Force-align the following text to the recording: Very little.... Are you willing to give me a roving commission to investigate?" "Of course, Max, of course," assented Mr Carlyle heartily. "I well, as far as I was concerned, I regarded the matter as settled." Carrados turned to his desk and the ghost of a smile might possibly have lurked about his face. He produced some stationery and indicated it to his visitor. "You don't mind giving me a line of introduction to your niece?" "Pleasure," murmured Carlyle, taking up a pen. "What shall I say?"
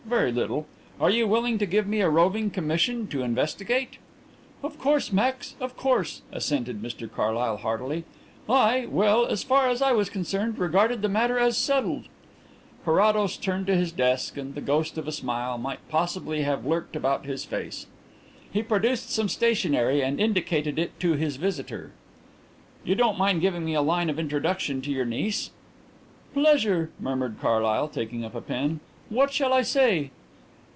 Very 0.05 0.31
little.... 0.33 0.65
Are 0.99 1.09
you 1.09 1.25
willing 1.25 1.57
to 1.59 1.65
give 1.65 1.87
me 1.87 2.01
a 2.01 2.09
roving 2.09 2.49
commission 2.49 3.07
to 3.07 3.21
investigate?" 3.23 3.97
"Of 4.61 4.77
course, 4.77 5.13
Max, 5.13 5.55
of 5.61 5.77
course," 5.77 6.21
assented 6.33 6.81
Mr 6.81 7.09
Carlyle 7.09 7.55
heartily. 7.57 8.03
"I 8.49 8.87
well, 8.87 9.25
as 9.25 9.43
far 9.43 9.69
as 9.69 9.81
I 9.81 9.93
was 9.93 10.09
concerned, 10.09 10.55
I 10.57 10.63
regarded 10.63 11.01
the 11.01 11.07
matter 11.07 11.39
as 11.39 11.55
settled." 11.55 12.09
Carrados 12.83 13.37
turned 13.37 13.67
to 13.67 13.75
his 13.77 13.93
desk 13.93 14.35
and 14.35 14.53
the 14.53 14.59
ghost 14.59 14.97
of 14.97 15.07
a 15.07 15.13
smile 15.13 15.57
might 15.57 15.87
possibly 15.87 16.41
have 16.41 16.65
lurked 16.65 16.97
about 16.97 17.25
his 17.25 17.45
face. 17.45 17.85
He 18.51 18.61
produced 18.63 19.11
some 19.11 19.29
stationery 19.29 20.03
and 20.03 20.19
indicated 20.19 20.77
it 20.77 20.99
to 20.99 21.13
his 21.13 21.37
visitor. 21.37 21.91
"You 22.83 22.95
don't 22.95 23.17
mind 23.19 23.39
giving 23.39 23.63
me 23.63 23.75
a 23.75 23.81
line 23.81 24.09
of 24.09 24.19
introduction 24.19 24.81
to 24.81 24.91
your 24.91 25.05
niece?" 25.05 25.51
"Pleasure," 26.33 26.89
murmured 26.99 27.37
Carlyle, 27.39 27.87
taking 27.87 28.25
up 28.25 28.35
a 28.35 28.41
pen. 28.41 28.81
"What 29.09 29.33
shall 29.33 29.51
I 29.51 29.61
say?" 29.63 30.09